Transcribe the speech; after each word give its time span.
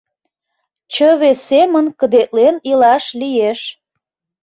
Чыве 0.93 1.31
семын 1.47 1.85
кыдетлен 1.99 2.55
илаш 2.69 3.05
лиеш… 3.19 3.61